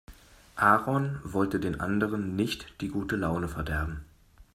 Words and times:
Aaron 0.55 1.19
wollte 1.23 1.59
den 1.59 1.79
anderen 1.79 2.35
nicht 2.35 2.81
die 2.81 2.87
gute 2.87 3.15
Laune 3.17 3.47
verderben. 3.47 4.03